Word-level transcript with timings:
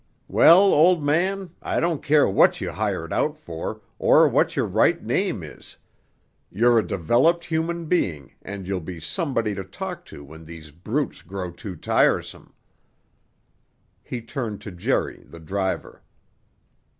Well, 0.27 0.73
old 0.73 1.03
man, 1.03 1.51
I 1.61 1.79
don't 1.79 2.01
care 2.01 2.27
what 2.27 2.59
you 2.59 2.71
hired 2.71 3.13
out 3.13 3.37
for, 3.37 3.81
or 3.99 4.27
what 4.27 4.55
your 4.55 4.65
right 4.65 4.99
name 4.99 5.43
is; 5.43 5.77
you're 6.49 6.79
a 6.79 6.87
developed 6.87 7.45
human 7.45 7.85
being 7.85 8.33
and 8.41 8.65
you'll 8.65 8.79
be 8.79 8.99
somebody 8.99 9.53
to 9.53 9.63
talk 9.63 10.03
to 10.05 10.23
when 10.23 10.45
these 10.45 10.71
brutes 10.71 11.21
grow 11.21 11.51
too 11.51 11.75
tiresome." 11.75 12.51
He 14.01 14.23
turned 14.23 14.59
to 14.61 14.71
Jerry, 14.71 15.21
the 15.23 15.39
driver. 15.39 16.01